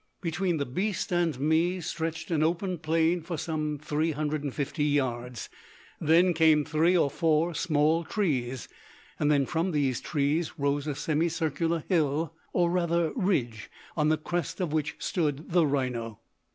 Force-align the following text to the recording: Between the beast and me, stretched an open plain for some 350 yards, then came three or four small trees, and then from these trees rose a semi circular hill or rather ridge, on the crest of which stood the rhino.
Between 0.19 0.57
the 0.57 0.65
beast 0.65 1.11
and 1.13 1.39
me, 1.39 1.79
stretched 1.79 2.31
an 2.31 2.41
open 2.41 2.79
plain 2.79 3.21
for 3.21 3.37
some 3.37 3.77
350 3.77 4.83
yards, 4.83 5.47
then 5.99 6.33
came 6.33 6.65
three 6.65 6.97
or 6.97 7.07
four 7.11 7.53
small 7.53 8.03
trees, 8.03 8.67
and 9.19 9.29
then 9.29 9.45
from 9.45 9.69
these 9.69 10.01
trees 10.01 10.57
rose 10.57 10.87
a 10.87 10.95
semi 10.95 11.29
circular 11.29 11.83
hill 11.87 12.33
or 12.51 12.71
rather 12.71 13.13
ridge, 13.15 13.69
on 13.95 14.09
the 14.09 14.17
crest 14.17 14.59
of 14.59 14.73
which 14.73 14.95
stood 14.97 15.51
the 15.51 15.67
rhino. 15.67 16.19